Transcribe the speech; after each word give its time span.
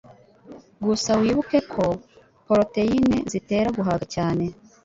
Gusa 0.83 1.11
wibuke 1.21 1.59
ko 1.73 1.85
poroteyine 2.47 3.17
zitera 3.31 3.67
guhaga 3.77 4.05
cyane 4.15 4.45